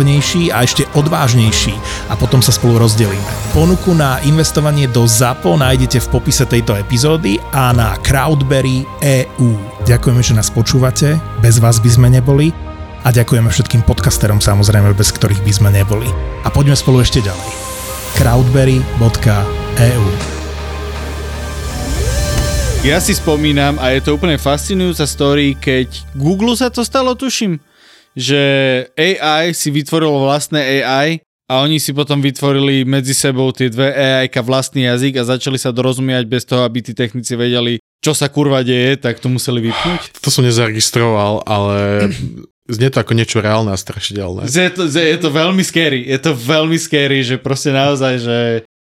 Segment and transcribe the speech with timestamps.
[0.00, 1.76] odvážnejší a ešte odvážnejší
[2.08, 3.52] a potom sa spolu rozdelíme.
[3.52, 9.52] Ponuku na investovanie do ZAPO nájdete v popise tejto epizódy a na Crowdberry EU.
[9.84, 12.48] Ďakujeme, že nás počúvate, bez vás by sme neboli
[13.04, 16.08] a ďakujeme všetkým podcasterom samozrejme, bez ktorých by sme neboli.
[16.44, 17.50] A poďme spolu ešte ďalej.
[18.16, 20.04] crowdberry.eu
[22.88, 27.60] Ja si spomínam a je to úplne fascinujúca story, keď Google sa to stalo, tuším
[28.20, 28.42] že
[28.94, 34.30] AI si vytvorilo vlastné AI a oni si potom vytvorili medzi sebou tie dve AI
[34.30, 38.62] vlastný jazyk a začali sa dorozumiať bez toho, aby tí technici vedeli, čo sa kurva
[38.62, 40.22] deje, tak to museli vypnúť.
[40.22, 42.06] To som nezaregistroval, ale
[42.70, 44.46] znie to ako niečo reálne a strašidelné.
[44.46, 48.38] Je to, je to veľmi scary, je to veľmi scary, že proste naozaj, že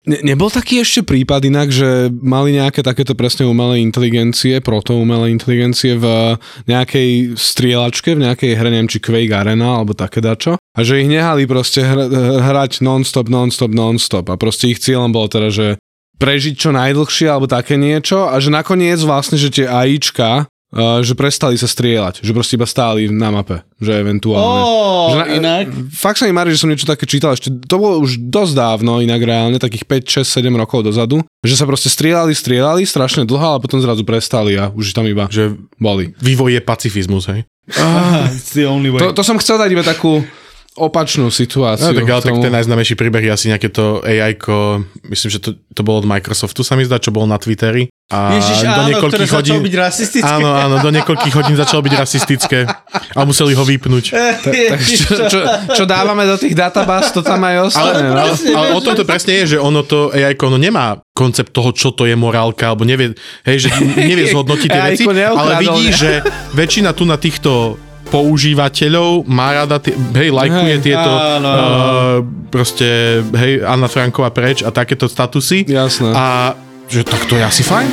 [0.09, 5.29] Ne, nebol taký ešte prípad inak, že mali nejaké takéto presne umelé inteligencie, proto umelé
[5.29, 6.33] inteligencie v
[6.65, 10.57] nejakej strieľačke, v nejakej hre, neviem, či Quake Arena alebo také dačo.
[10.57, 12.09] A že ich nehali proste hr-
[12.41, 14.25] hrať non-stop, non-stop, non-stop.
[14.33, 15.77] A proste ich cieľom bolo teda, že
[16.17, 21.17] prežiť čo najdlhšie alebo také niečo a že nakoniec vlastne, že tie AIčka Uh, že
[21.17, 24.61] prestali sa strieľať, že proste iba stáli na mape, že eventuálne.
[24.61, 25.65] Oh, že na, inak.
[25.89, 29.01] Fakt sa mi marí, že som niečo také čítal, ešte to bolo už dosť dávno,
[29.01, 33.57] inak reálne, takých 5, 6, 7 rokov dozadu, že sa proste strieľali, strieľali strašne dlho,
[33.57, 36.13] ale potom zrazu prestali a už tam iba, že boli.
[36.21, 37.49] Vývoj je pacifizmus, hej?
[37.73, 39.01] Ah, the only way.
[39.01, 40.21] To, to som chcel dať iba takú
[40.79, 41.91] opačnú situáciu.
[41.91, 44.39] No, tak ale tak ten najznamejší príbeh je asi nejaké to AI,
[45.11, 47.91] myslím, že to, to bolo od Microsoftu, sa mi zdá, čo bolo na Twitteri.
[48.09, 50.25] A Ježiš, do áno, ktoré hodín, byť rasistické.
[50.25, 52.65] Áno, áno, do niekoľkých hodín začalo byť rasistické
[53.13, 54.05] a museli ho vypnúť.
[54.73, 55.39] tak čo, čo,
[55.77, 58.09] čo, dávame do tých databáz, to tam aj ostane.
[58.09, 61.53] Ale, ale, ale o tom to presne je, že ono to AI ono nemá koncept
[61.53, 63.13] toho, čo to je morálka, alebo nevie,
[63.45, 66.25] hej, že nevie zhodnotiť tie veci, ale vidí, že
[66.57, 67.77] väčšina tu na týchto
[68.09, 71.49] používateľov má rada, tie, hej, lajkuje hej, tieto áno.
[71.49, 72.17] Uh,
[72.49, 75.69] proste, hej, Anna Franková preč a takéto statusy.
[75.69, 76.11] Jasné.
[76.13, 76.57] A
[76.89, 77.89] že tak to je asi fajn.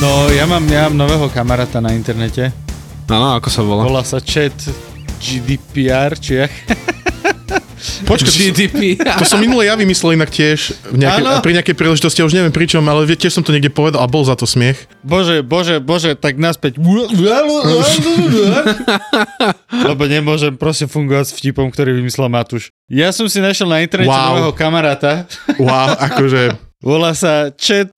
[0.00, 2.50] No, ja mám, ja mám nového kamaráta na internete.
[3.06, 3.82] Áno, ako sa volá?
[3.86, 4.89] Volá sa Chat
[5.20, 6.52] GDPR, či jak?
[7.80, 8.96] Počkaj, GDP.
[9.00, 12.36] To, to som minule ja vymyslel inak tiež v nejakej, pri nejakej príležitosti, ja už
[12.36, 14.76] neviem pričom, ale tiež som to niekde povedal a bol za to smiech.
[15.00, 16.76] Bože, bože, bože, tak naspäť.
[19.88, 22.68] Lebo nemôžem proste fungovať s vtipom, ktorý vymyslel Matúš.
[22.90, 24.36] Ja som si našiel na internete wow.
[24.36, 25.24] nového kamaráta.
[25.56, 26.56] Wow, akože...
[26.80, 27.92] Volá sa Chat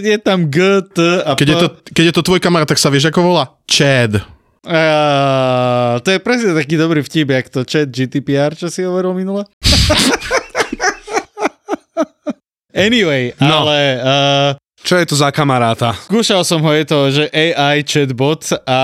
[0.00, 2.88] je tam G, T a keď, je to, keď je to tvoj kamarát, tak sa
[2.88, 3.44] vieš, ako volá?
[3.68, 4.35] Chad.
[4.66, 9.46] Uh, to je presne taký dobrý vtip, jak to chat GDPR, čo si hovoril minule.
[12.74, 13.62] anyway, no.
[13.62, 13.78] ale...
[14.02, 15.96] Uh, čo je to za kamaráta?
[16.06, 18.80] Skúšal som ho, je to, že AI chatbot a,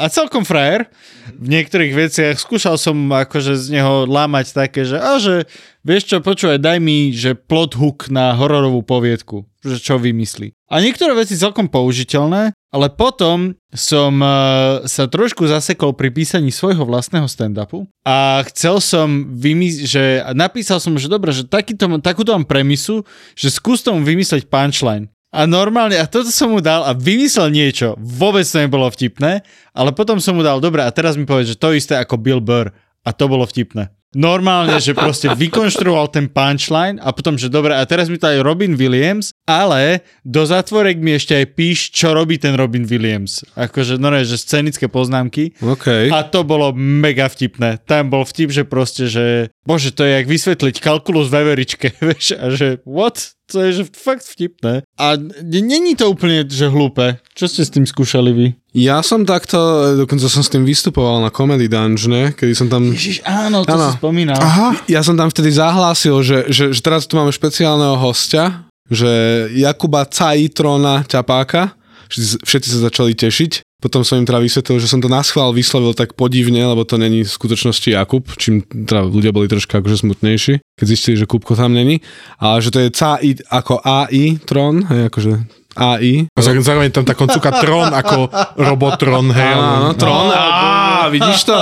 [0.00, 0.88] a celkom frajer
[1.36, 2.34] v niektorých veciach.
[2.40, 5.44] Skúšal som akože z neho lámať také, že, a že
[5.84, 10.56] vieš čo, počúvaj, daj mi, že plot hook na hororovú poviedku, že čo vymyslí.
[10.72, 16.82] A niektoré veci celkom použiteľné, ale potom som uh, sa trošku zasekol pri písaní svojho
[16.82, 20.04] vlastného stand-upu a chcel som vymyslieť, že
[20.34, 23.06] napísal som, že dobre, že takýto, takúto mám premisu,
[23.38, 25.13] že skús tomu vymysleť punchline.
[25.34, 29.42] A normálne, a toto som mu dal a vymyslel niečo, vôbec to nebolo vtipné,
[29.74, 32.38] ale potom som mu dal, dobre, a teraz mi povedz, že to isté ako Bill
[32.38, 32.70] Burr
[33.02, 33.90] a to bolo vtipné.
[34.14, 38.46] Normálne, že proste vykonštruoval ten punchline a potom, že dobre, a teraz mi to aj
[38.46, 43.42] Robin Williams, ale do zatvorek mi ešte aj píš, čo robí ten Robin Williams.
[43.58, 45.58] Akože, no ne, že scenické poznámky.
[45.58, 46.14] Okay.
[46.14, 47.82] A to bolo mega vtipné.
[47.82, 52.38] Tam bol vtip, že proste, že bože, to je jak vysvetliť kalkulus v veveričke, vieš,
[52.38, 53.34] a že what?
[53.50, 54.86] To je že fakt vtipné.
[54.96, 55.06] A
[55.44, 57.20] není to úplne, že hlúpe.
[57.36, 58.46] Čo ste s tým skúšali vy?
[58.74, 59.58] Ja som takto,
[59.94, 62.90] dokonca som s tým vystupoval na Comedy Dungeon, kedy som tam...
[62.90, 63.92] Ježiš, áno, to ano.
[63.92, 64.40] si spomínal.
[64.40, 64.74] Aha.
[64.90, 69.08] Ja som tam vtedy zahlásil, že, že, že teraz tu máme špeciálneho hostia, že
[69.54, 71.76] Jakuba Caitrona Ťapáka,
[72.10, 73.63] všetci, všetci sa začali tešiť.
[73.84, 77.20] Potom som im teda vysvetlil, že som to naschvál vyslovil tak podivne, lebo to není
[77.20, 81.76] v skutočnosti Jakub, čím teda ľudia boli troška akože smutnejší, keď zistili, že Kupko tam
[81.76, 82.00] není.
[82.40, 85.32] Ale že to je CAI ako AI Tron, hej, akože
[85.76, 86.32] AI.
[86.32, 89.52] Zároveň tam tá koncúka Tron ako Robotron, hej.
[89.52, 91.56] Áno, Tron, á, vidíš to?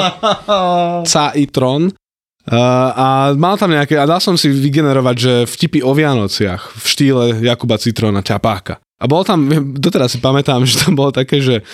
[1.10, 1.90] CAI Tron.
[2.42, 2.58] Uh,
[2.94, 7.24] a mal tam nejaké, a dal som si vygenerovať, že vtipy o Vianociach v štýle
[7.42, 8.78] Jakuba Citrona Čapáka.
[8.78, 11.66] A bol tam, doteraz si pamätám, že tam bolo také, že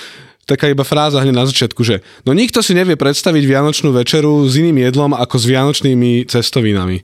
[0.49, 4.56] taká iba fráza hneď na začiatku, že no nikto si nevie predstaviť Vianočnú večeru s
[4.56, 7.05] iným jedlom ako s vianočnými cestovinami.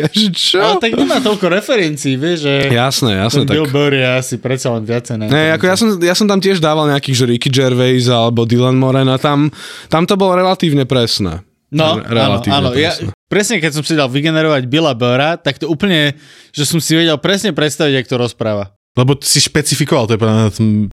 [0.00, 0.58] ja, že čo?
[0.64, 2.54] Ale tak nemá toľko referencií, vieš, že...
[2.72, 3.44] Jasné, jasné.
[3.44, 3.56] Ten tak...
[3.60, 5.28] Bill Burr je asi predsa len viacej.
[5.28, 8.80] Ne, ako ja som, ja som tam tiež dával nejakých, že Ricky Gervais alebo Dylan
[8.80, 9.52] Moran a tam,
[9.92, 11.44] tam to bolo relatívne presné.
[11.74, 12.78] No, relatívne áno, áno.
[12.78, 12.94] Ja,
[13.26, 16.14] presne keď som si dal vygenerovať Billa Burra, tak to úplne,
[16.54, 18.73] že som si vedel presne predstaviť, jak to rozpráva.
[18.94, 20.20] Lebo si špecifikoval, to je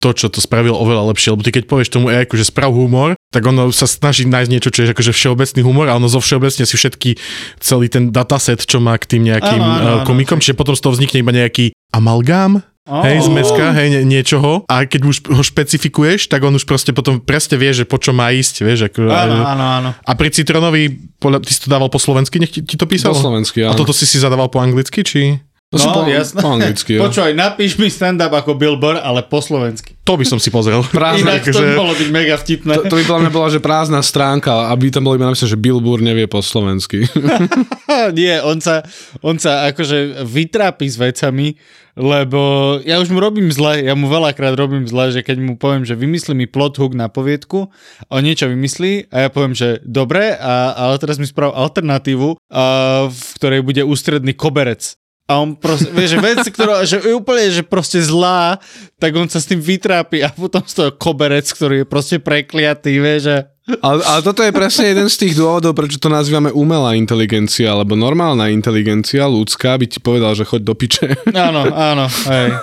[0.05, 3.17] to, čo to spravil oveľa lepšie, lebo ty keď povieš tomu AI, že sprav humor,
[3.33, 6.69] tak ono sa snaží nájsť niečo, čo je akože všeobecný humor a ono zo všeobecne
[6.69, 7.17] si všetky,
[7.57, 10.45] celý ten dataset, čo má k tým nejakým áno, áno, komikom, áno.
[10.45, 13.03] čiže potom z toho vznikne iba nejaký amalgám, Oh.
[13.03, 14.63] Hej, z meska, hej, nie, niečoho.
[14.71, 18.15] A keď už ho špecifikuješ, tak on už proste potom presne vie, že po čo
[18.15, 18.87] má ísť, vieš.
[18.87, 19.91] Ako, áno, áno, áno.
[20.07, 23.19] A pri Citronovi, ty si to dával po slovensky, nech ti, ti to písalo?
[23.19, 23.75] Po slovensky, áno.
[23.75, 25.43] A toto si si zadával po anglicky, či?
[25.77, 26.41] To no, po, jasné.
[26.41, 27.01] po anglicky, jo.
[27.05, 29.97] Počúvaj, napíš mi stand-up ako Billboard, ale po slovensky.
[30.07, 30.87] To by som si pozrel.
[30.87, 32.73] Prázdna, Inak to by bolo byť mega vtipné.
[32.79, 35.61] To, to by podľa mňa bola, že prázdna stránka, aby tam bolo iba napísané, že
[35.61, 37.05] Billboard nevie po slovensky.
[38.19, 38.87] Nie, on sa,
[39.21, 41.59] on sa akože vytrápi s vecami,
[41.97, 45.89] lebo ja už mu robím zle, ja mu veľakrát robím zle, že keď mu poviem,
[45.89, 47.73] že vymyslí mi plot hook na poviedku,
[48.13, 53.09] on niečo vymyslí a ja poviem, že dobre, a, ale teraz mi sprav alternatívu, a,
[53.09, 55.01] v ktorej bude ústredný koberec.
[55.27, 58.63] A on proste, vieš, že vec, ktorá že je úplne, že proste zlá,
[59.03, 63.03] tak on sa s tým vytrápi a potom z toho koberec, ktorý je proste prekliatý,
[63.03, 63.37] vieš, že...
[63.83, 67.99] Ale, ale toto je presne jeden z tých dôvodov, prečo to nazývame umelá inteligencia, alebo
[67.99, 71.07] normálna inteligencia, ľudská, by ti povedal, že choď do piče.
[71.35, 72.55] Áno, áno, hej.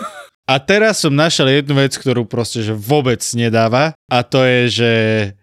[0.44, 4.92] A teraz som našiel jednu vec, ktorú proste že vôbec nedáva a to je, že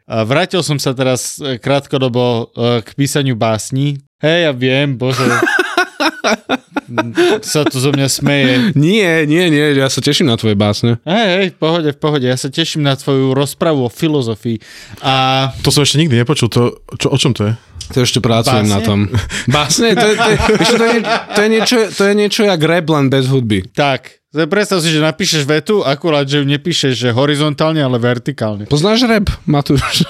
[0.05, 3.97] vrátil som sa teraz krátkodobo e, k písaniu básni.
[4.21, 5.25] Hej, ja viem, bože,
[7.53, 8.55] sa tu zo mňa smeje.
[8.77, 11.01] Nie, nie, nie, ja sa teším na tvoje básne.
[11.07, 14.61] Hej, hej, v pohode, v pohode, ja sa teším na tvoju rozpravu o filozofii.
[15.05, 15.49] A...
[15.65, 17.53] To som ešte nikdy nepočul, to, čo, o čom to je?
[17.91, 18.75] To ešte pracujem Básne?
[18.75, 18.99] na tom.
[19.57, 19.99] Básne?
[19.99, 20.37] To je, to, je,
[20.79, 20.99] to, je,
[21.35, 23.67] to, je niečo, to je niečo jak rap, len bez hudby.
[23.75, 28.63] Tak, Predstav si, že napíšeš vetu, akurát, že ju nepíšeš že horizontálne, ale vertikálne.
[28.71, 30.07] Poznáš rap, Matúš?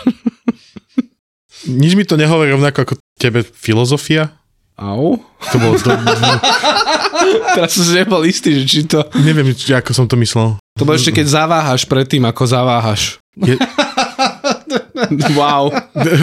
[1.65, 4.33] Nič mi to nehovorí rovnako ako tebe filozofia.
[4.81, 5.21] Au?
[5.53, 5.93] To bolo to...
[7.57, 9.05] Teraz som si nebol istý, že či to...
[9.21, 10.57] Neviem, či, ako som to myslel.
[10.81, 13.21] To bolo ešte, keď zaváhaš predtým, ako zaváhaš.
[13.37, 13.61] Je...
[15.39, 15.69] wow.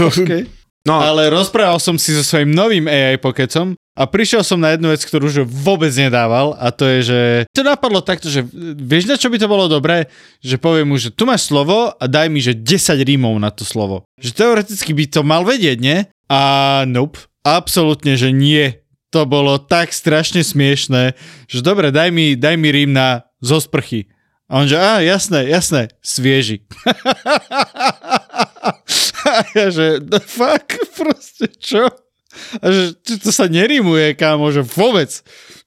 [0.10, 0.50] okay.
[0.88, 0.98] No.
[1.04, 5.04] Ale rozprával som si so svojím novým AI pokecom a prišiel som na jednu vec,
[5.04, 7.20] ktorú už vôbec nedával a to je, že
[7.52, 8.42] to napadlo takto, že
[8.80, 10.08] vieš na čo by to bolo dobré?
[10.40, 13.68] Že poviem mu, že tu máš slovo a daj mi, že 10 rímov na to
[13.68, 14.08] slovo.
[14.16, 16.08] Že teoreticky by to mal vedieť, nie?
[16.32, 16.40] A
[16.88, 17.28] nope.
[17.48, 18.84] Absolútne, že nie.
[19.16, 21.16] To bolo tak strašne smiešné,
[21.48, 24.12] že dobre, daj mi, daj mi rím na zo sprchy.
[24.52, 26.68] A on že, á, jasné, jasné, svieži.
[29.28, 31.88] a ja že, the fuck, proste čo?
[32.60, 32.84] A že
[33.24, 35.10] to sa nerímuje, kámo, že vôbec.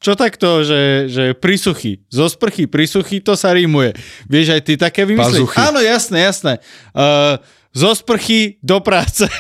[0.01, 3.93] Čo takto, že, že prísuchy, zo sprchy, prísuchy, to sa rímuje.
[4.29, 5.05] Vieš aj ty také?
[5.05, 5.57] Pazuchy.
[5.61, 6.53] Áno, jasné, jasné.
[6.97, 7.37] Uh,
[7.71, 9.31] zo sprchy do práce.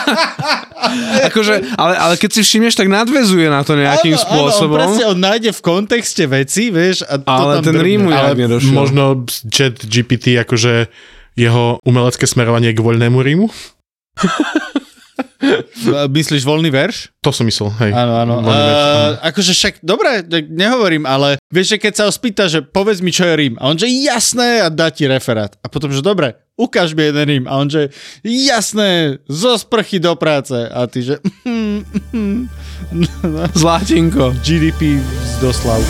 [1.28, 4.76] akože, ale, ale keď si všimneš, tak nadvezuje na to nejakým áno, spôsobom.
[4.76, 7.00] Áno, on presne, on nájde v kontexte veci, vieš.
[7.08, 8.76] A to ale tam ten rím ale nedošiel.
[8.76, 10.92] Možno chat GPT, akože
[11.38, 13.48] jeho umelecké smerovanie k voľnému rímu?
[16.20, 17.16] Myslíš voľný verš?
[17.24, 17.92] To som myslel, hej.
[17.96, 18.34] Áno, áno.
[18.44, 23.08] Uh, akože však, dobre, nehovorím, ale vieš, že keď sa ho spýta, že povedz mi,
[23.08, 23.54] čo je rím.
[23.56, 25.56] A on že jasné a dá ti referát.
[25.64, 27.44] A potom, že dobre, ukáž mi jeden rím.
[27.48, 27.88] A on že
[28.24, 30.68] jasné, zo sprchy do práce.
[30.68, 31.18] A ty že
[33.54, 34.34] Zlatinko.
[34.44, 35.80] GDP z doslav.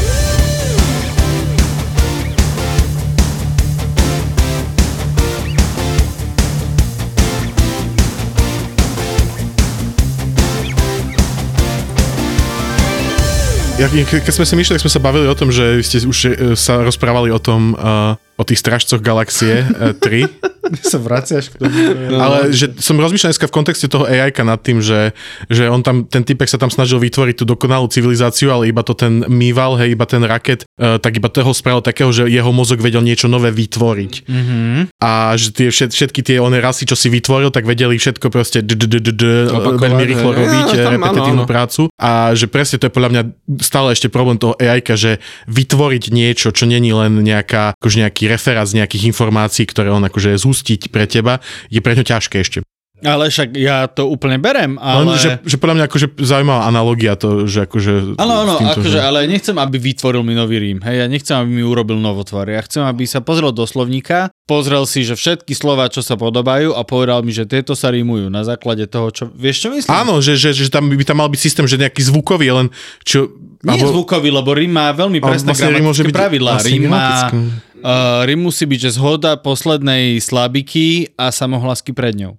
[14.10, 16.30] Ke- keď sme si myšli, tak sme sa bavili o tom, že ste už e,
[16.58, 20.80] sa rozprávali o tom, uh, o tých strážcoch galaxie uh, 3.
[20.80, 21.76] sa vraciaš k tomu.
[22.16, 25.12] Ale že som rozmýšľal dneska v kontexte toho ai nad tým, že,
[25.52, 28.96] že on tam, ten typek sa tam snažil vytvoriť tú dokonalú civilizáciu, ale iba to
[28.96, 32.80] ten mýval, hej, iba ten raket, uh, tak iba toho spravil takého, že jeho mozog
[32.80, 34.12] vedel niečo nové vytvoriť.
[34.24, 34.78] Mm-hmm.
[35.04, 38.64] A že tie všet, všetky tie one rasy, čo si vytvoril, tak vedeli všetko proste
[38.64, 41.92] veľmi rýchlo robiť tam repetitívnu prácu.
[42.00, 43.22] A že presne to je podľa mňa
[43.60, 45.20] stále ešte problém toho ai že
[45.50, 50.38] vytvoriť niečo, čo není len nejaká, akože nejaký referát z nejakých informácií, ktoré on akože
[50.38, 52.62] zústiť pre teba, je pre ňo ťažké ešte.
[53.00, 55.08] Ale však ja to úplne berem, Ale...
[55.08, 55.16] ale...
[55.16, 58.20] že, že podľa mňa akože zaujímavá analogia to, že akože...
[58.20, 60.84] Áno, áno, akože, že- ale nechcem, aby vytvoril mi nový Rím.
[60.84, 62.44] Hej, ja nechcem, aby mi urobil novotvar.
[62.52, 66.76] Ja chcem, aby sa pozrel do slovníka, pozrel si, že všetky slova, čo sa podobajú
[66.76, 69.32] a povedal mi, že tieto sa rímujú na základe toho, čo...
[69.32, 69.96] Vieš, čo myslím?
[69.96, 72.68] Áno, že, že, že tam by tam mal byť systém, že nejaký zvukový, len
[73.00, 73.32] čo...
[73.64, 73.96] Nie alebo...
[73.96, 76.52] zvukový, lebo Rím má veľmi presné vlastne gramatické byť pravidlá.
[76.60, 77.00] vlastne Rím má...
[77.00, 77.36] gramatické.
[77.80, 82.36] Uh, Rím musí byť, že zhoda poslednej slabiky a samohlasky pred ňou.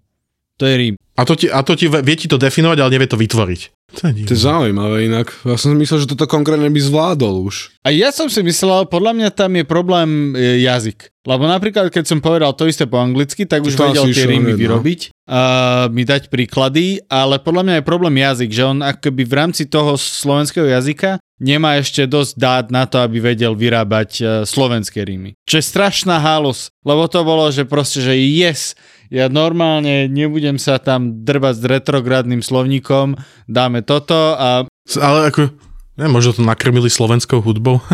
[0.62, 0.96] To je Rím.
[1.18, 3.62] A to, ti, a to ti, vie ti to definovať, ale nevie to vytvoriť.
[3.92, 5.34] To je To je zaujímavé inak.
[5.44, 7.76] Ja som si myslel, že toto konkrétne by zvládol už.
[7.84, 11.12] A ja som si myslel, podľa mňa tam je problém e, jazyk.
[11.22, 14.58] Lebo napríklad, keď som povedal to isté po anglicky, tak už To vedel tie rímy
[14.58, 19.34] vyrobiť, a mi dať príklady, ale podľa mňa je problém jazyk, že on akoby v
[19.38, 25.02] rámci toho slovenského jazyka nemá ešte dosť dát na to, aby vedel vyrábať e, slovenské
[25.02, 25.38] rímy.
[25.46, 28.78] Čo je strašná halus, lebo to bolo, že proste, že yes,
[29.14, 34.66] ja normálne nebudem sa tam drbať s retrogradným slovníkom, dáme toto a
[34.98, 35.71] Ale ako...
[36.02, 37.78] Ne, možno to nakrmili slovenskou hudbou.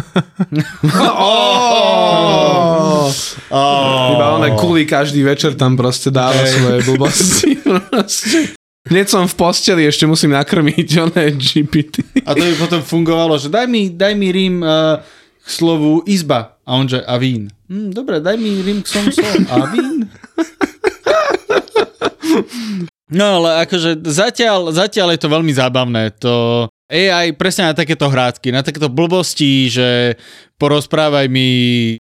[1.19, 3.11] Oh!
[3.51, 4.15] Oh.
[4.15, 7.51] Iba oné kuli každý večer tam proste dáva svoje blbosti.
[8.91, 12.23] Hneď som v posteli, ešte musím nakrmiť oné GPT.
[12.23, 14.99] A to by potom fungovalo, že daj mi, daj mi rím uh,
[15.43, 16.55] k slovu izba.
[16.63, 17.51] A on že a vín.
[17.67, 19.35] Hm, dobre, daj mi rím k slovu slov.
[19.51, 20.07] A vín?
[23.07, 26.11] No ale akože zatiaľ, zatiaľ je to veľmi zábavné.
[26.23, 30.15] To AI presne na takéto hrádky, na takéto blbosti, že
[30.55, 31.47] porozprávaj mi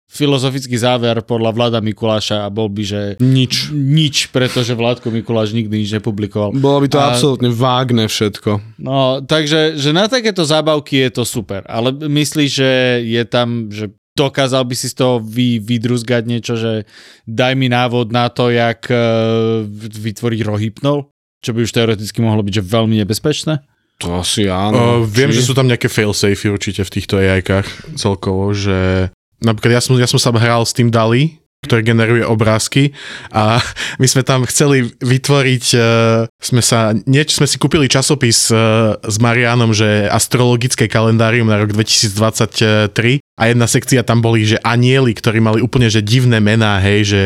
[0.04, 3.72] filozofický záver podľa Vlada Mikuláša a bol by, že Nič.
[3.72, 6.52] nič, pretože Vládko Mikuláš nikdy nič nepublikoval.
[6.52, 8.80] Bolo by to A- absolútne vágne všetko.
[8.84, 12.70] No, takže že na takéto zábavky je to super, ale myslíš, že
[13.08, 16.86] je tam, že dokázal by si z toho vy, vydruzgať niečo, že
[17.26, 21.08] daj mi návod na to, jak uh, vytvoriť rohypnol?
[21.42, 23.64] Čo by už teoreticky mohlo byť, že veľmi nebezpečné?
[24.02, 24.80] To asi Uh, áno.
[25.06, 25.40] viem, Či?
[25.40, 29.10] že sú tam nejaké failsafey určite v týchto AI-kách celkovo, že
[29.40, 32.92] napríklad ja som, ja som sa hral s tým Dali, ktorý generuje obrázky
[33.32, 33.62] a
[34.02, 39.16] my sme tam chceli vytvoriť, uh, sme sa, nieč, sme si kúpili časopis uh, s
[39.16, 45.42] Marianom, že astrologické kalendárium na rok 2023 a jedna sekcia tam boli, že anieli, ktorí
[45.42, 47.22] mali úplne že divné mená, hej, že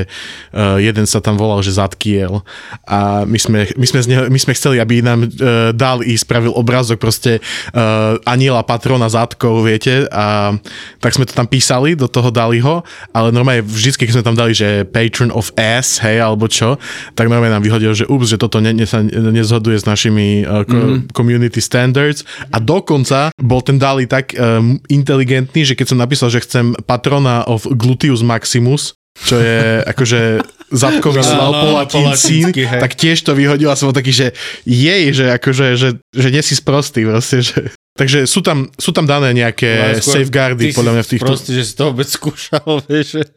[0.56, 2.40] uh, jeden sa tam volal, že Zadkiel.
[2.88, 6.16] A my sme, my sme, z neho, my sme chceli, aby nám uh, dal i
[6.16, 7.44] spravil obrázok proste
[7.76, 10.56] uh, aniela patrona zadkov, viete, a
[11.02, 12.80] tak sme to tam písali do toho Daliho,
[13.12, 16.80] ale normálne vždycky, keď sme tam dali, že patron of ass, hej, alebo čo,
[17.12, 20.62] tak normálne nám vyhodil, že ups, že toto ne, ne, sa nezhoduje s našimi uh,
[20.64, 21.12] mm.
[21.16, 22.22] community standards
[22.52, 27.44] a dokonca bol ten Dali tak um, inteligentný, že keď som napísal, že chcem patrona
[27.48, 30.20] of gluteus maximus, čo je akože
[30.68, 32.80] zadkový sval Áno, po po latinsky, latinsky, hej.
[32.84, 34.26] tak tiež to vyhodil a som bol taký, že
[34.68, 37.72] jej, že akože, že, že nie si sprostý proste, že...
[37.98, 41.30] Takže sú tam, sú tam dané nejaké skôr safeguardy, ty podľa mňa v týchto...
[41.34, 43.18] Proste, že si to vôbec skúšal, vieš.
[43.18, 43.30] že-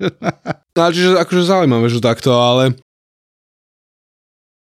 [0.72, 2.78] No, čiže akože zaujímavé, že takto, ale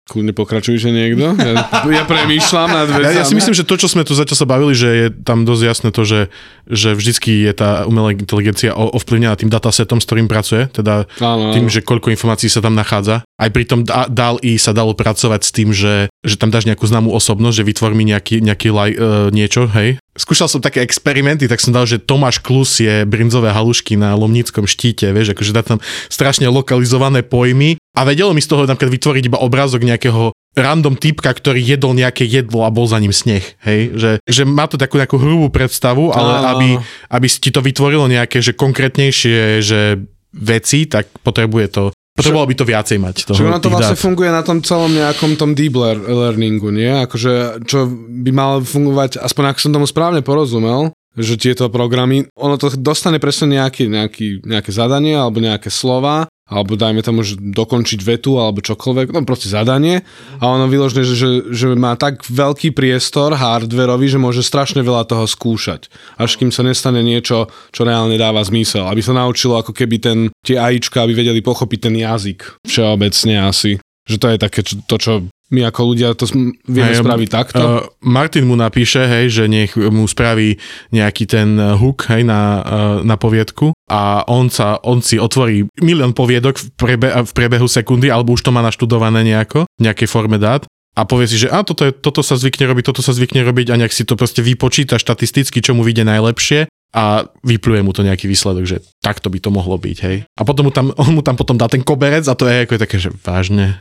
[0.08, 1.36] Kľudne pokračujte niekto.
[1.36, 3.12] Ja, ja premýšľam nad vecami.
[3.12, 5.44] Ja, ja si myslím, že to, čo sme tu zatiaľ sa bavili, že je tam
[5.44, 6.32] dosť jasné to, že,
[6.64, 11.68] že vždycky je tá umelá inteligencia ovplyvnená tým datasetom, s ktorým pracuje, teda Áno, tým,
[11.68, 13.20] že koľko informácií sa tam nachádza.
[13.36, 16.64] Aj pri tom da- dal i sa dalo pracovať s tým, že, že tam dáš
[16.64, 20.00] nejakú známú osobnosť, že vytvor mi nejaký, nejaký laj, uh, niečo, hej.
[20.18, 24.66] Skúšal som také experimenty, tak som dal, že Tomáš Klus je brinzové halušky na Lomnickom
[24.66, 25.78] štíte, vieš, akože dá tam
[26.10, 31.34] strašne lokalizované pojmy a vedelo mi z toho napríklad vytvoriť iba obrázok nejakého random typka,
[31.34, 34.98] ktorý jedol nejaké jedlo a bol za ním sneh, hej, že, že má to takú
[34.98, 36.68] nejakú hrubú predstavu, ale Áno, aby,
[37.10, 40.02] aby ti to vytvorilo nejaké, že konkrétnejšie, že
[40.34, 41.82] veci, tak potrebuje to,
[42.14, 43.16] potrebovalo by to viacej mať.
[43.30, 44.02] Toho, Čiže ono to vlastne dát.
[44.02, 46.90] funguje na tom celom nejakom tom deep lear- learningu, nie?
[46.90, 47.86] Akože, čo
[48.24, 53.18] by malo fungovať, aspoň ak som tomu správne porozumel, že tieto programy, ono to dostane
[53.18, 58.64] presne nejaký, nejaký, nejaké zadanie alebo nejaké slova alebo dajme tomu, že dokončiť vetu alebo
[58.64, 60.00] čokoľvek, no proste zadanie.
[60.40, 65.04] A ono vyložne, že, že, že má tak veľký priestor hardverový, že môže strašne veľa
[65.04, 69.76] toho skúšať, až kým sa nestane niečo, čo reálne dáva zmysel, aby sa naučilo ako
[69.76, 72.64] keby ten, tie AIčka, aby vedeli pochopiť ten jazyk.
[72.64, 73.76] Všeobecne asi.
[74.08, 75.12] Že to je také, to, čo
[75.48, 76.28] my ako ľudia to
[76.68, 77.60] vieme hey, spraviť takto.
[77.60, 80.60] Uh, Martin mu napíše, hej, že nech mu spraví
[80.92, 86.12] nejaký ten hook, hej, na, uh, na poviedku a on, sa, on si otvorí milión
[86.12, 90.36] poviedok v, prebe, v priebehu sekundy, alebo už to má naštudované nejako, v nejakej forme
[90.36, 93.46] dát a povie si, že a, toto, je, toto sa zvykne robiť, toto sa zvykne
[93.46, 97.92] robiť a nejak si to proste vypočíta štatisticky, čo mu vyjde najlepšie a vypluje mu
[97.92, 100.16] to nejaký výsledok, že takto by to mohlo byť, hej.
[100.24, 102.72] A potom mu tam, on mu tam potom dá ten koberec a to je ako
[102.74, 103.76] je také, že vážne.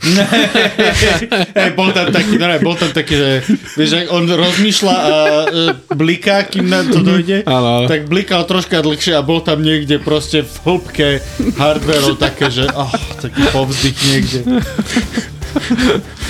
[1.57, 3.29] hey, bol tam taký, no ne, bol tam taký, že
[3.79, 5.47] vieš, on rozmýšľa a e,
[5.95, 7.87] bliká, kým na to dojde, ale.
[7.87, 11.07] tak blikal troška dlhšie a bol tam niekde proste v hĺbke
[11.55, 12.91] hardwareov také, že oh,
[13.23, 14.39] taký povzdych niekde.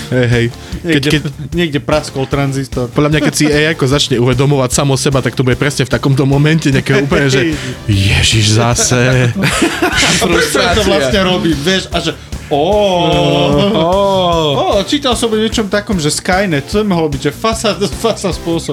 [0.07, 0.45] Hej, hej.
[0.77, 1.21] Keď, niekde, keď,
[1.51, 2.87] niekde praskol tranzistor.
[2.95, 5.91] Podľa mňa, keď si AI ako začne uvedomovať samo seba, tak to bude presne v
[5.91, 7.51] takomto momente nejakého úplne, že
[7.91, 9.33] Ježiš zase.
[10.23, 12.15] Prečo to vlastne robí, vieš, a že
[12.47, 14.79] Oh, oh.
[14.79, 18.71] oh, čítal som o niečom takom, že Skynet, to mohlo byť, že fasa, fasa spôsob.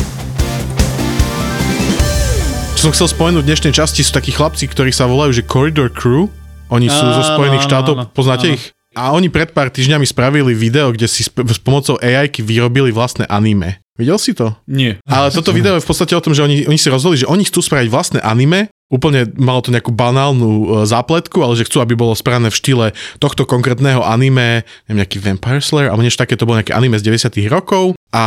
[2.78, 5.90] Čo som chcel spomenúť v dnešnej časti sú takí chlapci, ktorí sa volajú, že Corridor
[5.90, 6.30] Crew.
[6.70, 8.70] Oni sú zo Spojených štátov, poznáte ich?
[8.94, 13.26] A oni pred pár týždňami spravili video, kde si s, s pomocou ai vyrobili vlastné
[13.26, 13.82] anime.
[13.94, 14.58] Videl si to?
[14.66, 14.98] Nie.
[15.06, 17.46] Ale toto video je v podstate o tom, že oni, oni si rozhodli, že oni
[17.46, 21.94] chcú spraviť vlastné anime, úplne malo to nejakú banálnu e, zápletku, ale že chcú, aby
[21.94, 22.86] bolo spravené v štýle
[23.22, 27.06] tohto konkrétneho anime, neviem, nejaký Vampire Slayer, alebo niečo také, to bolo nejaké anime z
[27.06, 27.94] 90 rokov.
[28.10, 28.22] A...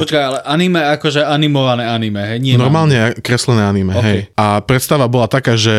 [0.00, 2.38] Počkaj, ale anime akože animované anime, hej?
[2.40, 3.20] Nie Normálne mám.
[3.20, 4.04] kreslené anime, okay.
[4.04, 4.20] hej.
[4.36, 5.76] A predstava bola taká, že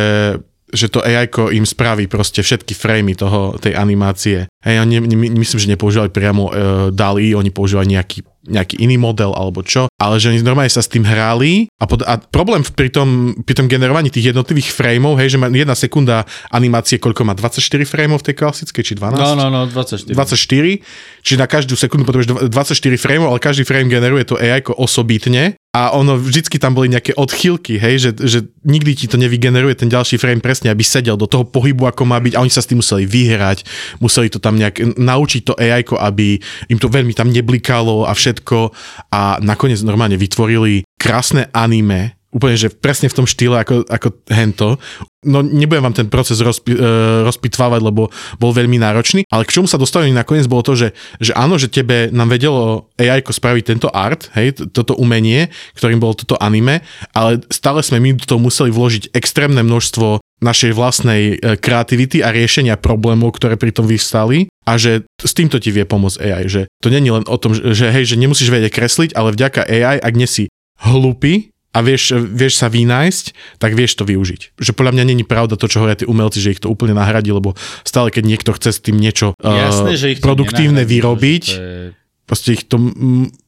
[0.71, 4.47] že to AI im spraví proste všetky framey toho, tej animácie.
[4.63, 5.03] Hej, oni,
[5.35, 6.53] myslím, že nepoužívali priamo uh,
[6.89, 10.89] DALI, oni používali nejaký nejaký iný model alebo čo, ale že oni normálne sa s
[10.89, 15.37] tým hrali a, pod, a problém pri tom, pri tom generovaní tých jednotlivých frameov, hej,
[15.37, 19.13] že má jedna sekunda animácie, koľko má 24 frameov v tej klasickej, či 12?
[19.13, 20.17] No, no, no, 24.
[20.17, 25.60] 24, čiže na každú sekundu potrebuješ 24 frameov, ale každý frame generuje to AI osobitne
[25.71, 29.87] a ono, vždycky tam boli nejaké odchýlky, hej, že, že nikdy ti to nevygeneruje ten
[29.87, 32.67] ďalší frame presne, aby sedel do toho pohybu, ako má byť a oni sa s
[32.67, 33.63] tým museli vyhrať,
[34.03, 38.75] museli to tam nejak naučiť to AI, aby im to veľmi tam neblikalo a všetko.
[39.15, 44.79] A nakoniec normálne vytvorili krásne anime, úplne, že presne v tom štýle ako, ako hento.
[45.21, 48.09] No nebudem vám ten proces rozpi, uh, rozpitvávať, lebo
[48.41, 51.69] bol veľmi náročný, ale k čomu sa dostali nakoniec bolo to, že, že áno, že
[51.69, 56.81] tebe nám vedelo AI spraviť tento art, hej, toto umenie, ktorým bolo toto anime,
[57.13, 62.33] ale stále sme my do toho museli vložiť extrémne množstvo našej vlastnej e, kreativity a
[62.33, 66.61] riešenia problémov, ktoré pri tom vystali a že s týmto ti vie pomôcť AI, že
[66.81, 70.13] to není len o tom, že hej, že nemusíš vedieť kresliť, ale vďaka AI, ak
[70.17, 70.49] nie si
[70.81, 74.59] hlupý, a vieš, vieš sa vynájsť, tak vieš to využiť.
[74.59, 77.31] Že podľa mňa není pravda to, čo hovoria tí umelci, že ich to úplne nahradí,
[77.31, 77.55] lebo
[77.87, 81.87] stále keď niekto chce s tým niečo Jasné, uh, že ich produktívne vyrobiť, to je...
[82.27, 82.75] proste ich to,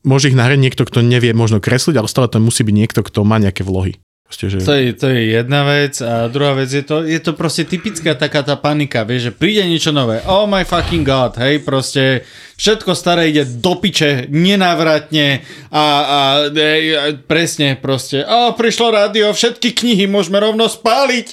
[0.07, 3.27] môže ich nahradiť niekto, kto nevie možno kresliť, ale stále to musí byť niekto, kto
[3.27, 3.99] má nejaké vlohy.
[4.33, 4.65] Proste, že...
[4.65, 8.17] to, je, to je jedna vec a druhá vec je to, je to proste typická
[8.17, 12.25] taká tá panika, vieš, že príde niečo nové, oh my fucking god, hej, proste
[12.57, 16.17] všetko staré ide do piče, nenávratne a, a
[16.49, 21.27] hej, presne proste, oh, prišlo rádio, všetky knihy môžeme rovno spáliť,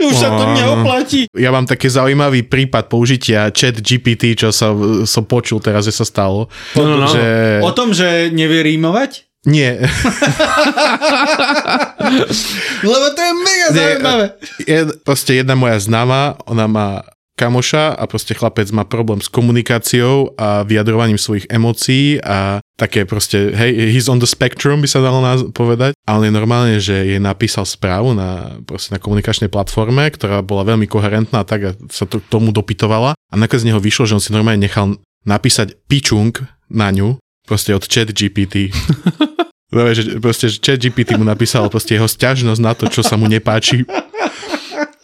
[0.00, 1.28] už sa to neoplatí.
[1.36, 6.08] Ja mám taký zaujímavý prípad použitia chat GPT, čo som, som počul teraz, že sa
[6.08, 6.48] stalo.
[6.72, 7.08] No, no, no.
[7.12, 7.60] Že...
[7.60, 9.25] O tom, že nevie rímovať?
[9.46, 9.78] Nie.
[12.82, 14.24] Lebo to je mega Nie, zaujímavé.
[14.66, 17.06] Je, proste jedna moja známa, ona má
[17.36, 23.52] kamoša a proste chlapec má problém s komunikáciou a vyjadrovaním svojich emócií a také proste,
[23.52, 25.92] hej, he's on the spectrum by sa dalo nás povedať.
[26.08, 30.64] A on je normálne, že jej napísal správu na, proste na komunikačnej platforme, ktorá bola
[30.64, 33.12] veľmi koherentná, tak a sa to tomu dopytovala.
[33.12, 34.96] A nakoniec z neho vyšlo, že on si normálne nechal
[35.28, 36.32] napísať pičung
[36.72, 38.72] na ňu, proste od chat GPT.
[39.72, 43.82] že proste chat GPT mu napísal proste jeho stiažnosť na to, čo sa mu nepáči.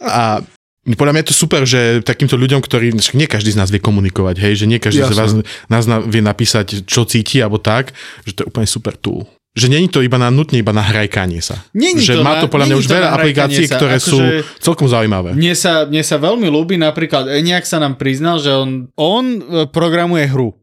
[0.03, 0.43] A
[0.83, 4.37] podľa mňa je to super, že takýmto ľuďom, ktorí, nie každý z nás vie komunikovať,
[4.43, 5.15] hej, že nie každý Jasne.
[5.15, 5.31] z vás
[5.71, 7.95] nás vie napísať, čo cíti, alebo tak,
[8.27, 9.23] že to je úplne super tool.
[9.53, 11.61] Že není to iba na nutne iba na hrajkanie sa.
[11.77, 13.77] Není že to má to podľa mňa už veľa aplikácií, sa.
[13.79, 14.43] ktoré sú že...
[14.59, 15.37] celkom zaujímavé.
[15.37, 19.41] Mne sa, mne sa veľmi ľúbi, napríklad Eniak sa nám priznal, že on, on e,
[19.69, 20.57] programuje hru,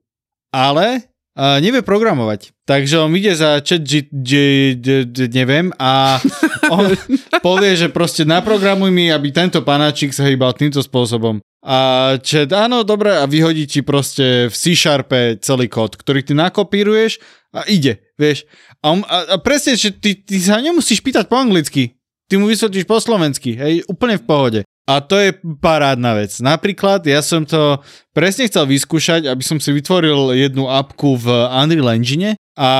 [0.49, 1.08] ale
[1.39, 2.51] uh, nevie programovať.
[2.67, 4.33] Takže on ide za chat, g, g,
[4.75, 6.19] g, g, neviem, a,
[6.75, 6.91] on
[7.39, 11.39] povie, že proste naprogramuj mi, aby tento panáčik sa hýbal týmto spôsobom.
[11.63, 17.23] A chat, áno, dobre, a vyhodí ti proste v C-Sharpe celý kód, ktorý ty nakopíruješ
[17.55, 18.43] a ide, vieš.
[18.83, 21.95] A, on, a, a presne, že ty, ty sa nemusíš pýtať po anglicky,
[22.29, 24.59] ty mu vysvetlíš po slovensky, hej, úplne v pohode.
[24.89, 26.33] A to je parádna vec.
[26.41, 27.77] Napríklad ja som to
[28.09, 32.71] presne chcel vyskúšať, aby som si vytvoril jednu apku v Unreal Engine, a,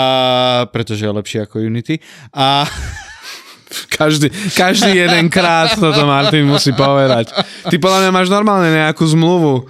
[0.74, 2.02] pretože je lepšie ako Unity.
[2.34, 2.66] A
[4.02, 7.30] každý, každý jeden krát toto Martin musí povedať.
[7.70, 9.70] Ty podľa mňa máš normálne nejakú zmluvu.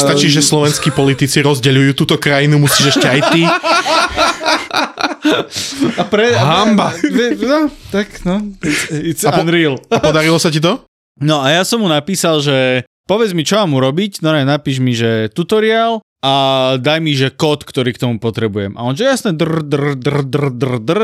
[0.00, 3.44] Stačí, že slovenskí politici rozdeľujú túto krajinu, musíš ešte aj ty.
[6.00, 6.96] A pre, Hamba.
[7.44, 9.76] No, tak no, it's, it's A po- unreal.
[9.92, 10.80] A podarilo sa ti to?
[11.20, 14.96] No a ja som mu napísal, že povedz mi, čo mám urobiť, no napíš mi,
[14.96, 16.34] že tutoriál a
[16.78, 18.78] daj mi, že kód, ktorý k tomu potrebujem.
[18.78, 21.00] A on, že jasné, dr, dr, dr, dr, dr, dr.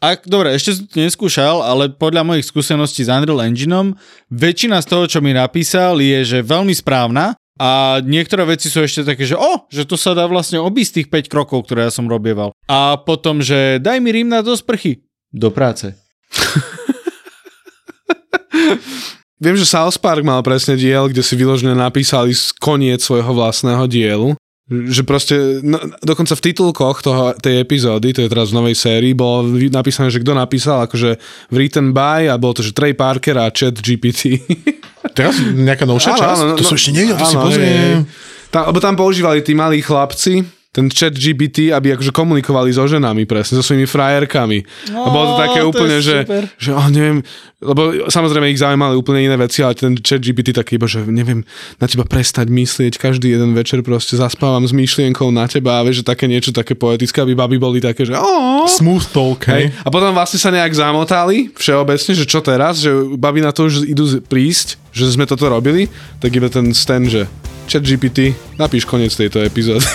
[0.00, 3.92] A dobre, ešte som to neskúšal, ale podľa mojich skúseností s Unreal Engineom,
[4.32, 9.06] väčšina z toho, čo mi napísal, je, že veľmi správna a niektoré veci sú ešte
[9.06, 12.10] také, že o, že to sa dá vlastne obísť tých 5 krokov, ktoré ja som
[12.10, 12.50] robieval.
[12.66, 15.06] A potom, že daj mi rím na do sprchy.
[15.30, 15.94] Do práce.
[19.42, 22.30] Viem, že South Park mal presne diel, kde si vyložne napísali
[22.62, 24.28] koniec svojho vlastného dielu.
[24.64, 29.12] Že proste, no, dokonca v titulkoch toho, tej epizódy, to je teraz v novej sérii,
[29.12, 31.20] bolo napísané, že kto napísal, akože
[31.52, 34.40] written by a bolo to, že Trey Parker a Chat GPT.
[35.18, 36.56] Teraz nejaká novšia časť?
[36.56, 38.08] to som ešte nevidel, to si pozriem.
[38.48, 40.40] Tam, lebo tam používali tí malí chlapci,
[40.74, 44.58] ten chat GPT, aby akože komunikovali so ženami presne, so svojimi frajerkami.
[44.90, 46.42] a bolo to také to úplne, že, super.
[46.58, 47.22] že oh, neviem,
[47.62, 51.46] lebo samozrejme ich zaujímali úplne iné veci, ale ten chat GPT taký iba, že neviem
[51.78, 56.02] na teba prestať myslieť, každý jeden večer proste zaspávam s myšlienkou na teba a vieš,
[56.02, 59.70] že také niečo také poetické, aby baby boli také, že oh, Smooth talk, hej.
[59.86, 63.86] A potom vlastne sa nejak zamotali všeobecne, že čo teraz, že babi na to už
[63.86, 65.86] idú prísť, že sme toto robili,
[66.18, 67.30] tak iba ten stand, že
[67.66, 69.86] chat GPT, napíš koniec tejto epizódy.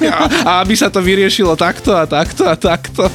[0.48, 3.06] a aby sa to vyriešilo takto a takto a takto.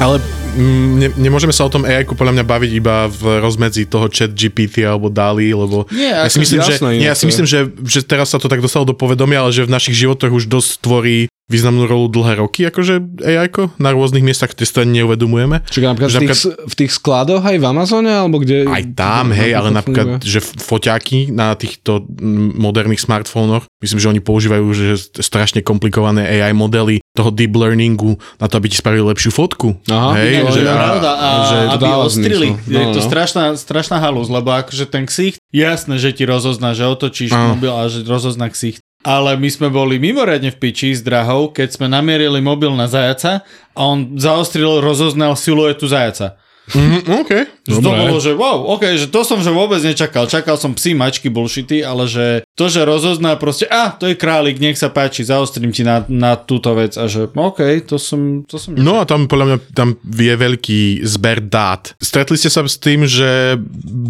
[0.00, 0.16] Ale
[0.56, 4.32] mm, ne, nemôžeme sa o tom AI podľa mňa baviť iba v rozmedzi toho chat
[4.32, 8.00] GPT alebo DALI, lebo Nie, ja si myslím, že, nie, ja si myslím že, že
[8.00, 11.28] teraz sa to tak dostalo do povedomia, ale že v našich životoch už dosť tvorí
[11.50, 15.66] významnú rolu dlhé roky, akože AI na rôznych miestach, kde si to neuvedomujeme.
[15.66, 18.70] Čiže napríklad Že v tých, v tých skladoch aj v Amazone, alebo kde?
[18.70, 22.06] Aj tam, hej, ale napríklad, že foťáky na týchto
[22.54, 28.46] moderných smartfónoch, myslím, že oni používajú že strašne komplikované AI modely toho deep learningu na
[28.46, 29.74] to, aby ti spravili lepšiu fotku.
[29.84, 32.48] Aha, hej, Ináč, že, je a, pravda, a, že to aby ostrili.
[32.54, 32.70] zmysel.
[32.70, 33.06] Je No, to no.
[33.06, 37.54] strašná, strašná halúz, lebo akože ten ksicht, jasné, že ti rozozná, že otočíš Áno.
[37.54, 38.78] mobil a že rozozná ksicht.
[39.00, 43.42] Ale my sme boli mimoriadne v piči s drahou, keď sme namierili mobil na zajaca
[43.72, 46.36] a on zaostril, rozoznal siluetu zajaca.
[46.68, 47.32] mm, OK.
[47.78, 50.26] To bolo, že wow, ok, že to som že vôbec nečakal.
[50.26, 54.58] Čakal som psi, mačky, bullshity, ale že to, že rozozná proste, a to je králik,
[54.58, 56.98] nech sa páči, zaostrím ti na, na túto vec.
[56.98, 61.06] A že ok, to som, to som No a tam podľa mňa tam je veľký
[61.06, 61.94] zber dát.
[62.02, 63.60] Stretli ste sa s tým, že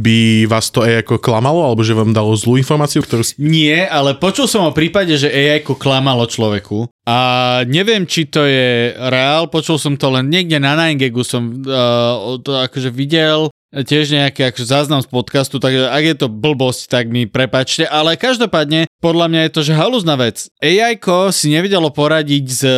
[0.01, 3.23] by vás to AI ako klamalo, alebo že vám dalo zlú informáciu, ktorú...
[3.37, 6.89] Nie, ale počul som o prípade, že AI klamalo človeku.
[7.11, 7.19] A
[7.67, 12.55] neviem, či to je reál, počul som to len niekde na 9gegu som uh, to
[12.55, 17.31] akože videl, tiež nejaký akože záznam z podcastu, takže ak je to blbosť, tak mi
[17.31, 20.51] prepačte, ale každopádne podľa mňa je to, že halúzna vec.
[20.59, 20.99] AI
[21.31, 22.73] si nevedelo poradiť s uh,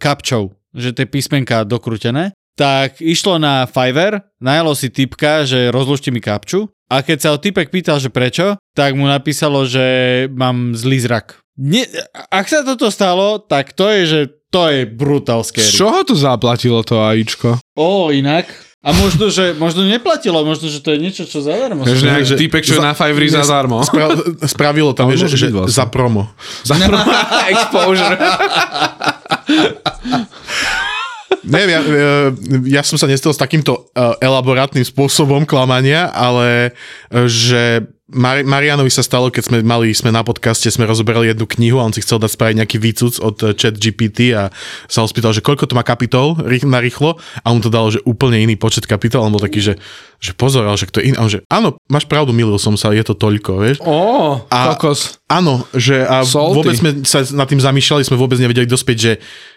[0.00, 6.22] kapčou, že tie písmenka dokrútené, tak išlo na Fiverr, najalo si typka, že rozložte mi
[6.22, 11.02] kapču a keď sa ho typek pýtal, že prečo, tak mu napísalo, že mám zlý
[11.02, 11.42] zrak.
[11.54, 11.86] Nie,
[12.34, 15.70] ak sa toto stalo, tak to je, že to je brutál Z scary.
[15.74, 17.58] čoho to zaplatilo to AIčko?
[17.74, 18.46] O, inak.
[18.84, 21.82] A možno, že možno neplatilo, možno, že to je niečo, čo zadarmo.
[21.82, 23.80] Sa- nejak že- typek, čo je za- na Fiverr nie, zadarmo.
[23.80, 24.12] Spra-
[24.44, 25.72] spravilo tam, Ale že, že vlastne.
[25.72, 26.28] za promo.
[26.60, 26.76] Za
[27.52, 28.12] exposure.
[31.42, 31.92] Neviem, ja, e,
[32.70, 36.72] ja som sa nestal s takýmto e, elaborátnym spôsobom klamania, ale
[37.06, 41.48] e, že Mar- Marianovi sa stalo, keď sme mali, sme na podcaste, sme rozoberali jednu
[41.56, 44.52] knihu a on si chcel dať spraviť nejaký výcuc od eh, chat GPT a
[44.92, 46.36] sa ho spýtal, že koľko to má kapitol
[46.68, 49.74] na rýchlo a on to dal, že úplne iný počet kapitol on bol taký, že,
[50.20, 51.16] že pozor, ale že to je iný.
[51.16, 53.76] A on že áno, máš pravdu, milil som sa, je to toľko, vieš.
[53.80, 55.16] Ó, A- kokos.
[55.24, 56.60] Áno, že a Salty.
[56.60, 59.12] vôbec sme sa nad tým zamýšľali, sme vôbec nevedeli dospieť, že,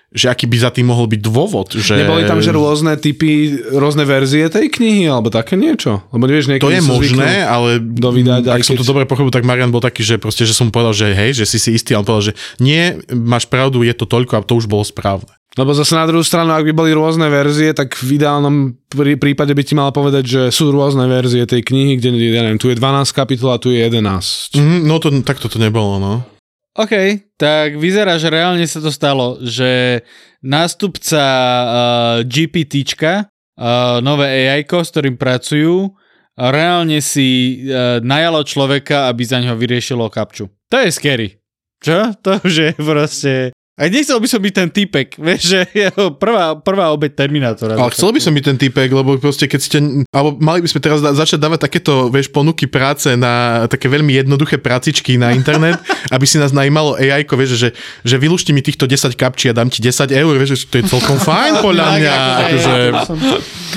[0.07, 1.75] že aký by za tým mohol byť dôvod.
[1.75, 1.99] Že...
[1.99, 5.99] Neboli tam, že rôzne typy, rôzne verzie tej knihy, alebo také niečo?
[6.15, 9.43] Lebo vieš, niekedy To je možné, ale dovydať, ak som keď- to dobre pochopil, tak
[9.43, 11.99] Marian bol taký, že proste, že som povedal, že hej, že si si istý, a
[11.99, 15.27] on povedal, že nie, máš pravdu, je to toľko a to už bolo správne.
[15.57, 19.57] Lebo zase na druhú stranu, ak by boli rôzne verzie, tak v ideálnom prí- prípade
[19.57, 22.77] by ti mal povedať, že sú rôzne verzie tej knihy, kde ja neviem, tu je
[22.77, 24.53] 12 kapitol a tu je 11.
[24.53, 26.36] Mm, no to, tak to nebolo, no.
[26.77, 26.93] OK,
[27.41, 30.05] tak vyzerá, že reálne sa to stalo, že
[30.45, 35.97] nástupca uh, GPTčka, uh, nové AI, s ktorým pracujú,
[36.37, 40.53] reálne si uh, najalo človeka, aby za neho vyriešilo kapču.
[40.69, 41.41] To je scary.
[41.81, 42.13] Čo?
[42.21, 43.33] To už je proste...
[43.77, 47.77] A nechcel by som byť ten typek, vieš, že jeho prvá, prvá obeď Terminátora.
[47.77, 49.77] Ale chcel by som byť ten typek, lebo proste keď ste,
[50.09, 54.17] alebo mali by sme teraz da, začať dávať takéto, vieš, ponuky práce na také veľmi
[54.17, 55.77] jednoduché prácičky na internet,
[56.09, 57.69] aby si nás najímalo AI, vieš, že,
[58.01, 60.83] že vylúšti mi týchto 10 kapčí a dám ti 10 eur, vieš, že to je
[60.89, 62.13] celkom fajn podľa mňa.
[62.49, 62.73] Akože,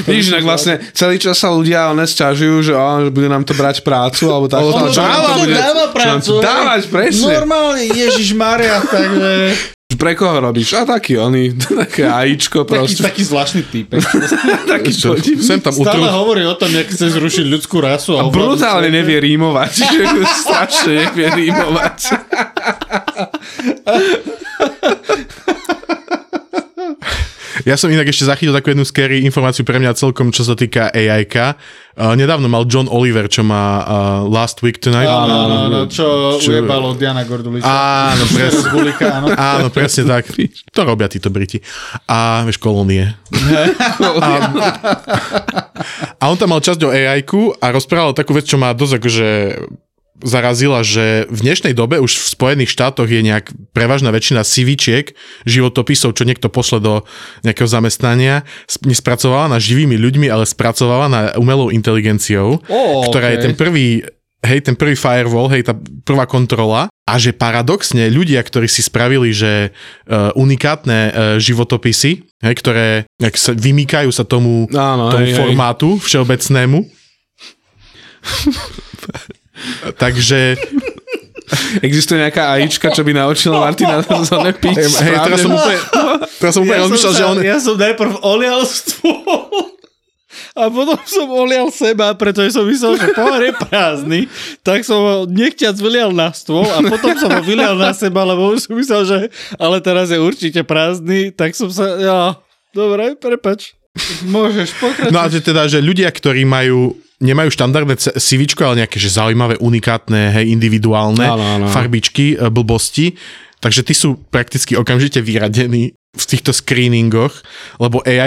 [0.08, 3.52] Víš, inak vlastne celý čas sa ľudia one sťažujú, že, á, že bude nám to
[3.52, 4.64] brať prácu, alebo tak.
[4.64, 7.36] Nám dáva, dáva prácu, Dávať, presne.
[7.36, 9.76] Normálne, Ježiš Maria, takže...
[10.00, 10.72] Pre koho robíš?
[10.80, 11.52] A taký oni,
[11.84, 13.02] také ajíčko Taký, proste.
[13.04, 14.00] taký zvláštny typek.
[14.72, 18.16] taký čo, sem tam Stále utru, hovorí o tom, jak chce zrušiť ľudskú rasu.
[18.16, 18.96] A ovládnuť Brutálne svet.
[18.96, 19.72] nevie rímovať.
[19.92, 21.98] že Strašne nevie rímovať.
[27.68, 30.88] Ja som inak ešte zachytil takú jednu scary informáciu pre mňa celkom, čo sa týka
[30.94, 31.60] AI-ka.
[32.00, 35.10] Uh, nedávno mal John Oliver, čo má uh, Last Week Tonight.
[35.10, 37.66] Áno, áno, áno, čo, Čo- ujebalo Diana Gordulica.
[37.66, 38.66] Áno, presne.
[38.72, 39.26] Gulika, áno.
[39.36, 40.32] Áno, presne tak.
[40.72, 41.60] To robia títo Briti.
[42.08, 43.12] A vieš, kolónie.
[44.20, 44.30] A,
[46.20, 49.28] a on tam mal časť o ai a rozprával takú vec, čo ma dosť akože
[50.22, 55.12] zarazila, že v dnešnej dobe už v Spojených štátoch je nejak prevažná väčšina CVčiek,
[55.44, 56.94] životopisov, čo niekto pošle do
[57.44, 62.78] nejakého zamestnania, sp- nespracovávaná živými ľuďmi, ale spracovávaná umelou inteligenciou, Ó,
[63.08, 64.04] ktorá je ten prvý
[64.40, 69.36] hej, ten prvý firewall, hej, tá prvá kontrola a že paradoxne ľudia, ktorí si spravili,
[69.36, 69.68] že
[70.08, 75.38] uh, unikátne uh, životopisy, hej, ktoré jak sa, vymýkajú sa tomu, Áno, tomu hej, hej.
[75.44, 76.78] formátu všeobecnému.
[79.96, 80.56] Takže
[81.82, 83.98] Existuje nejaká ajíčka, čo by naučila Martina
[84.30, 85.78] zone piť hej, hej, teraz som úplne,
[86.38, 87.36] teraz som úplne rozmýšľal, že on...
[87.42, 89.74] ja som najprv olial stôl
[90.54, 94.20] a potom som olial seba, pretože som myslel, že pohár je prázdny,
[94.62, 98.54] tak som ho nechťac vylial na stôl a potom som ho vylial na seba, lebo
[98.54, 99.18] už som myslel, že
[99.58, 102.20] ale teraz je určite prázdny, tak som sa, ja,
[102.70, 103.74] dobre, prepač.
[104.22, 105.10] Môžeš pokračovať.
[105.10, 109.12] No a že teda, že ľudia, ktorí majú nemajú štandardné C- CVčko, ale nejaké že
[109.12, 111.66] zaujímavé, unikátne, hej, individuálne Áno, áno.
[111.68, 113.14] farbičky, e, blbosti,
[113.60, 117.44] takže tí sú prakticky okamžite vyradení v týchto screeningoch,
[117.78, 118.18] lebo ai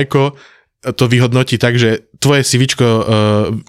[0.91, 3.03] to vyhodnotí tak, že tvoje CVčko uh,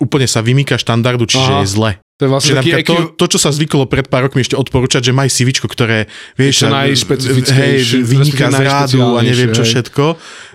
[0.03, 1.61] úplne sa vymýka štandardu, čiže Aha.
[1.63, 1.91] je zle.
[2.19, 4.59] To je vlastne taký napríklad to, ekvi- to, čo sa zvyklo pred pár rokmi ešte
[4.59, 9.71] odporúčať, že maj CVčko, ktoré vieš, najšpecifickejšie, hej, vyniká z rádu a neviem čo hej.
[9.79, 10.05] všetko,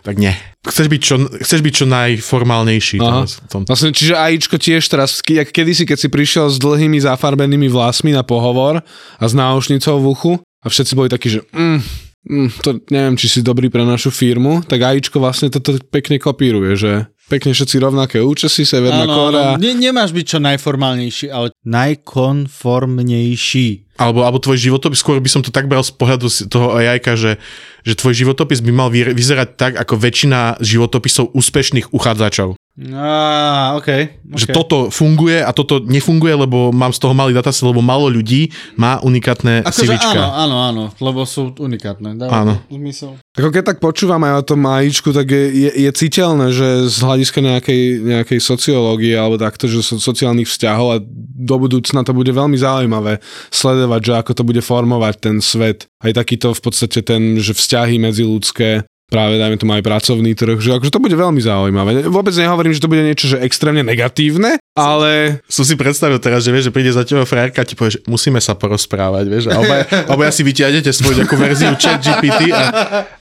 [0.03, 0.35] tak nie.
[0.59, 2.97] Chceš byť čo, chceš byť čo najformálnejší.
[2.99, 3.23] Aha.
[3.47, 3.63] tom.
[3.63, 8.27] Vlastne, čiže AIčko tiež teraz, jak kedysi, keď si prišiel s dlhými zafarbenými vlasmi na
[8.27, 8.83] pohovor
[9.15, 11.79] a s náušnicou v uchu a všetci boli takí, že mm,
[12.27, 16.75] mm, to neviem, či si dobrý pre našu firmu, tak AIčko vlastne toto pekne kopíruje,
[16.75, 16.91] že
[17.29, 19.53] pekne všetci rovnaké účesy, Severná Áno, Korea.
[19.53, 19.61] áno.
[19.61, 23.67] Ne, nemáš byť čo najformálnejší, ale najkonformnejší.
[24.01, 27.37] Alebo, alebo tvoj životopis, skôr by som to tak bral z pohľadu toho ai že,
[27.83, 32.55] že tvoj životopis by mal vy- vyzerať tak, ako väčšina životopisov úspešných uchádzačov.
[32.79, 34.45] Á, okay, Okay.
[34.45, 38.53] Že toto funguje a toto nefunguje, lebo mám z toho malý dataset, lebo málo ľudí
[38.77, 40.21] má unikátne áno, CVčka.
[40.21, 42.13] áno, áno, lebo sú unikátne.
[42.13, 42.53] Dáva Áno.
[42.69, 43.17] zmysel.
[43.33, 46.97] Ako keď tak počúvam aj o tom AIčku, tak je, je, je citeľné, že z
[47.01, 50.97] hľadiska nejakej, nejakej sociológie alebo takto, že so, sociálnych vzťahov a
[51.41, 53.17] do budúcna to bude veľmi zaujímavé
[53.49, 55.89] sledovať, že ako to bude formovať ten svet.
[56.05, 60.77] Aj takýto v podstate ten, že vzťahy medziludské práve dajme tomu aj pracovný trh, že
[60.77, 62.07] akože to bude veľmi zaujímavé.
[62.07, 66.53] Vôbec nehovorím, že to bude niečo, že extrémne negatívne, ale Som si predstavil teraz, že
[66.53, 69.59] vieš, že príde za teba frajerka a ti povie, že musíme sa porozprávať, vieš, a
[69.59, 72.63] obaja, obaja si vytiahnete svoju nejakú verziu chat GPT a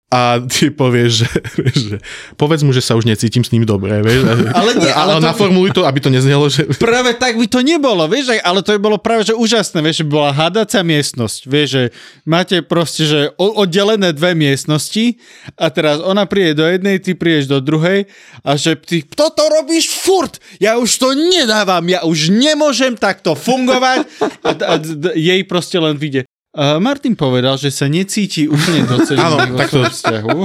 [0.06, 1.28] a ty povieš, že,
[1.82, 1.96] že
[2.38, 4.22] povedz mu, že sa už necítim s ním dobre, vieš.
[4.58, 6.62] Ale nie, ale ale to- naformuluj to, aby to neznelo, že...
[6.78, 10.06] Práve tak by to nebolo, vieš, ale to by bolo práve že úžasné, vieš, že
[10.06, 11.82] by bola hadacia miestnosť, vieš, že
[12.22, 15.18] máte proste, že oddelené dve miestnosti
[15.58, 18.06] a teraz ona príde do jednej, ty prídeš do druhej
[18.46, 24.06] a že ty toto robíš furt, ja už to nedávam, ja už nemôžem takto fungovať
[24.46, 26.22] a, a d- jej proste len vyjde.
[26.56, 29.84] Uh, Martin povedal, že sa necíti úplne docenený Áno, takto.
[29.92, 30.38] vzťahu.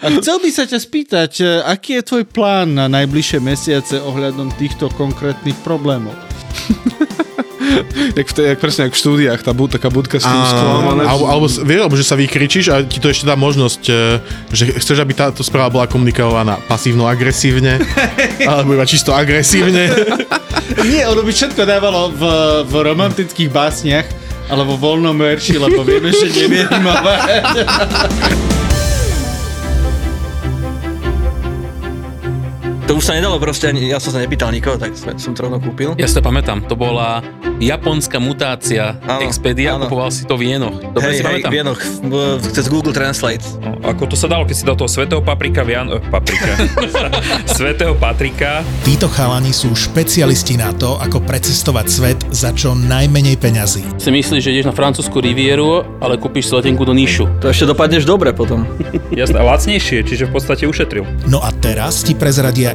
[0.00, 4.56] A chcel by sa ťa spýtať, e, aký je tvoj plán na najbližšie mesiace ohľadom
[4.56, 6.16] týchto konkrétnych problémov?
[8.12, 11.00] Jak, v tej, jak presne jak v štúdiách, tá bud, taká budka s tým sklom.
[11.06, 13.94] Alebo, alebo, alebo že sa vykričíš a ti to ešte dá možnosť, e,
[14.52, 17.80] že chceš, aby táto správa bola komunikovaná pasívno-agresívne,
[18.44, 19.88] alebo iba čisto agresívne.
[20.84, 22.22] Nie, ono by všetko dávalo v,
[22.68, 26.66] v romantických básniach, alebo v voľnom verši, lebo vieme, že nevie
[32.92, 35.48] To už sa nedalo proste, ani, ja som sa nepýtal nikoho, tak som, som to
[35.48, 35.96] rovno kúpil.
[35.96, 37.24] Ja si to pamätám, to bola
[37.56, 39.88] japonská mutácia Áno, Expedia, áno.
[39.88, 40.76] kupoval si to v jenoch.
[40.92, 41.48] Dobre hej, si hej, pamätám.
[41.48, 43.40] v Vienoch, v- cez Google Translate.
[43.64, 45.88] No, ako to sa dalo, keď si do toho svetého paprika, Vian...
[45.88, 46.52] eh, paprika.
[47.56, 53.88] svetého Patrika, Títo chalani sú špecialisti na to, ako precestovať svet za čo najmenej peňazí.
[53.96, 57.40] Si myslíš, že ideš na francúzsku rivieru, ale kúpiš si letenku do Níšu.
[57.40, 58.68] To ešte dopadneš dobre potom.
[59.16, 61.08] jasné, a lacnejšie, čiže v podstate ušetril.
[61.24, 62.74] No a teraz ti prezradia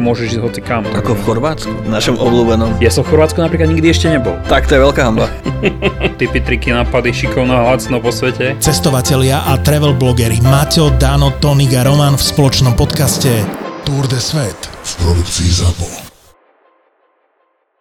[0.00, 0.86] môžeš ísť hoci kam.
[0.94, 2.78] Ako v Chorvátsku, v našom obľúbenom.
[2.78, 4.34] Ja som v Chorvátsku napríklad nikdy ešte nebol.
[4.46, 5.26] Tak to je veľká hamba.
[6.20, 8.58] Typy, triky, nápady, šikovno a lacno po svete.
[8.60, 13.30] Cestovatelia a travel blogeri Maťo, Dano, Tonik a Roman v spoločnom podcaste
[13.84, 16.03] Tour de Svet v produkcii ZAPO.